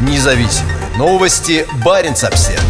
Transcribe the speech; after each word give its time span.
Независимые 0.00 0.76
новости. 0.98 1.66
Барин 1.84 2.12
обсерва 2.12 2.62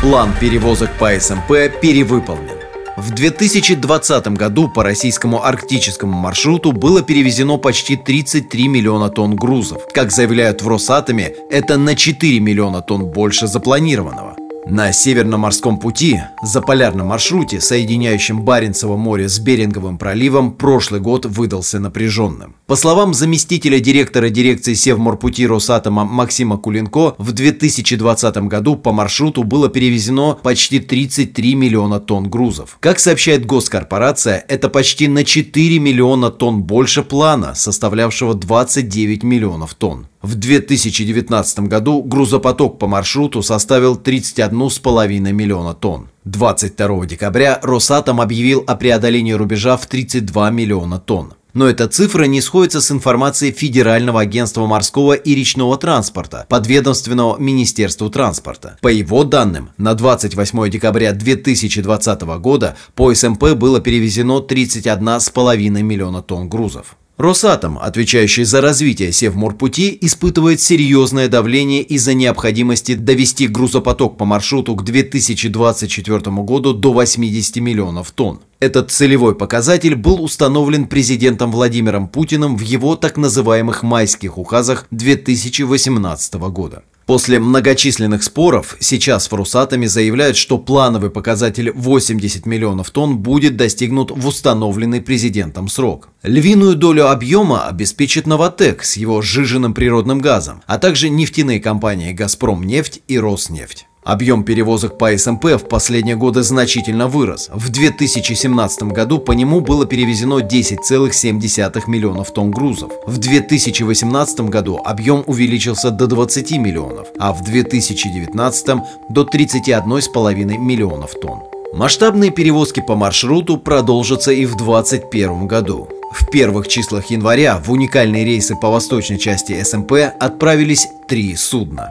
План 0.00 0.32
перевозок 0.40 0.90
по 0.98 1.10
СМП 1.18 1.80
перевыполнен. 1.82 2.58
В 2.96 3.10
2020 3.12 4.28
году 4.28 4.68
по 4.68 4.82
российскому 4.82 5.44
арктическому 5.44 6.12
маршруту 6.12 6.72
было 6.72 7.02
перевезено 7.02 7.58
почти 7.58 7.96
33 7.96 8.68
миллиона 8.68 9.08
тонн 9.08 9.36
грузов. 9.36 9.82
Как 9.92 10.10
заявляют 10.10 10.62
в 10.62 10.68
Росатоме, 10.68 11.32
это 11.50 11.76
на 11.78 11.94
4 11.94 12.40
миллиона 12.40 12.80
тонн 12.80 13.06
больше 13.06 13.46
запланированного. 13.46 14.37
На 14.70 14.92
Северном 14.92 15.40
морском 15.40 15.78
пути, 15.78 16.20
за 16.42 16.60
полярном 16.60 17.06
маршруте, 17.06 17.58
соединяющем 17.58 18.42
Баренцево 18.42 18.98
море 18.98 19.26
с 19.26 19.38
Беринговым 19.38 19.96
проливом, 19.96 20.52
прошлый 20.52 21.00
год 21.00 21.24
выдался 21.24 21.80
напряженным. 21.80 22.54
По 22.66 22.76
словам 22.76 23.14
заместителя 23.14 23.80
директора 23.80 24.28
дирекции 24.28 24.74
Севморпути 24.74 25.46
Росатома 25.46 26.04
Максима 26.04 26.58
Кулинко, 26.58 27.14
в 27.16 27.32
2020 27.32 28.36
году 28.48 28.76
по 28.76 28.92
маршруту 28.92 29.42
было 29.42 29.70
перевезено 29.70 30.34
почти 30.34 30.80
33 30.80 31.54
миллиона 31.54 31.98
тонн 31.98 32.28
грузов. 32.28 32.76
Как 32.78 32.98
сообщает 32.98 33.46
госкорпорация, 33.46 34.44
это 34.48 34.68
почти 34.68 35.08
на 35.08 35.24
4 35.24 35.78
миллиона 35.78 36.30
тонн 36.30 36.62
больше 36.62 37.02
плана, 37.02 37.54
составлявшего 37.54 38.34
29 38.34 39.22
миллионов 39.22 39.72
тонн. 39.72 40.08
В 40.20 40.34
2019 40.34 41.60
году 41.60 42.02
грузопоток 42.02 42.78
по 42.78 42.88
маршруту 42.88 43.42
составил 43.42 43.96
31,5 43.96 45.08
миллиона 45.32 45.74
тонн. 45.74 46.08
22 46.24 47.06
декабря 47.06 47.60
Росатом 47.62 48.20
объявил 48.20 48.64
о 48.66 48.74
преодолении 48.74 49.32
рубежа 49.32 49.76
в 49.76 49.86
32 49.86 50.50
миллиона 50.50 50.98
тонн. 50.98 51.34
Но 51.54 51.66
эта 51.66 51.88
цифра 51.88 52.24
не 52.24 52.40
сходится 52.40 52.80
с 52.80 52.90
информацией 52.90 53.52
Федерального 53.52 54.20
агентства 54.20 54.66
морского 54.66 55.14
и 55.14 55.34
речного 55.34 55.78
транспорта, 55.78 56.46
подведомственного 56.48 57.38
Министерству 57.38 58.10
транспорта. 58.10 58.76
По 58.82 58.88
его 58.88 59.24
данным, 59.24 59.70
на 59.78 59.94
28 59.94 60.68
декабря 60.68 61.12
2020 61.12 62.20
года 62.40 62.76
по 62.94 63.14
СМП 63.14 63.54
было 63.54 63.80
перевезено 63.80 64.44
31,5 64.46 65.82
миллиона 65.82 66.22
тонн 66.22 66.48
грузов. 66.48 66.97
Росатом, 67.18 67.80
отвечающий 67.80 68.44
за 68.44 68.60
развитие 68.60 69.10
Севморпути, 69.10 69.98
испытывает 70.02 70.60
серьезное 70.60 71.26
давление 71.26 71.82
из-за 71.82 72.14
необходимости 72.14 72.94
довести 72.94 73.48
грузопоток 73.48 74.16
по 74.16 74.24
маршруту 74.24 74.76
к 74.76 74.84
2024 74.84 76.20
году 76.42 76.74
до 76.74 76.92
80 76.92 77.56
миллионов 77.56 78.12
тонн. 78.12 78.38
Этот 78.60 78.92
целевой 78.92 79.34
показатель 79.34 79.96
был 79.96 80.22
установлен 80.22 80.86
президентом 80.86 81.50
Владимиром 81.50 82.06
Путиным 82.06 82.56
в 82.56 82.60
его 82.60 82.94
так 82.94 83.16
называемых 83.16 83.82
майских 83.82 84.38
указах 84.38 84.86
2018 84.92 86.34
года. 86.34 86.84
После 87.08 87.38
многочисленных 87.38 88.22
споров 88.22 88.76
сейчас 88.80 89.30
в 89.30 89.34
Русатоме 89.34 89.88
заявляют, 89.88 90.36
что 90.36 90.58
плановый 90.58 91.08
показатель 91.08 91.72
80 91.72 92.44
миллионов 92.44 92.90
тонн 92.90 93.16
будет 93.16 93.56
достигнут 93.56 94.10
в 94.10 94.26
установленный 94.26 95.00
президентом 95.00 95.68
срок. 95.68 96.10
Львиную 96.22 96.76
долю 96.76 97.08
объема 97.08 97.66
обеспечит 97.66 98.26
«Новотек» 98.26 98.84
с 98.84 98.98
его 98.98 99.22
сжиженным 99.22 99.72
природным 99.72 100.18
газом, 100.18 100.62
а 100.66 100.76
также 100.76 101.08
нефтяные 101.08 101.60
компании 101.60 102.12
«Газпром 102.12 102.62
нефть» 102.64 103.00
и 103.08 103.18
«Роснефть». 103.18 103.87
Объем 104.08 104.42
перевозок 104.42 104.96
по 104.96 105.14
СМП 105.18 105.44
в 105.56 105.68
последние 105.68 106.16
годы 106.16 106.42
значительно 106.42 107.08
вырос. 107.08 107.50
В 107.52 107.68
2017 107.68 108.84
году 108.84 109.18
по 109.18 109.32
нему 109.32 109.60
было 109.60 109.84
перевезено 109.84 110.40
10,7 110.40 111.82
миллионов 111.86 112.32
тонн 112.32 112.50
грузов. 112.50 112.90
В 113.06 113.18
2018 113.18 114.40
году 114.48 114.80
объем 114.82 115.24
увеличился 115.26 115.90
до 115.90 116.06
20 116.06 116.52
миллионов, 116.52 117.08
а 117.18 117.34
в 117.34 117.44
2019 117.44 118.66
до 119.10 119.24
31,5 119.24 120.56
миллионов 120.56 121.10
тонн. 121.20 121.40
Масштабные 121.74 122.30
перевозки 122.30 122.80
по 122.80 122.96
маршруту 122.96 123.58
продолжатся 123.58 124.32
и 124.32 124.46
в 124.46 124.56
2021 124.56 125.46
году. 125.46 125.86
В 126.14 126.30
первых 126.30 126.68
числах 126.68 127.10
января 127.10 127.60
в 127.62 127.70
уникальные 127.70 128.24
рейсы 128.24 128.56
по 128.56 128.70
восточной 128.70 129.18
части 129.18 129.62
СМП 129.62 129.92
отправились 130.18 130.88
три 131.06 131.36
судна. 131.36 131.90